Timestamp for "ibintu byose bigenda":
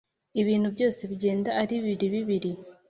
0.41-1.49